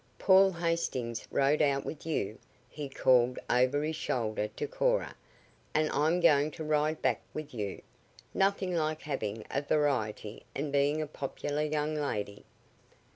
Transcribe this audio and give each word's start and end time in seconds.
"Paul 0.17 0.53
Hastings 0.53 1.27
rode 1.29 1.61
out 1.61 1.85
with 1.85 2.07
you," 2.07 2.39
he 2.67 2.89
called 2.89 3.37
over 3.51 3.83
his 3.83 3.95
shoulder 3.97 4.47
to 4.47 4.65
Cora, 4.67 5.13
"and 5.75 5.91
I'm 5.91 6.19
going 6.19 6.49
to 6.57 6.63
ride 6.63 7.03
back 7.03 7.21
with 7.35 7.53
you. 7.53 7.83
Nothing 8.33 8.73
like 8.75 9.03
having 9.03 9.45
a 9.51 9.61
variety 9.61 10.43
and 10.55 10.71
being 10.73 11.03
a 11.03 11.05
popular 11.05 11.61
young 11.61 11.93
lady." 11.93 12.45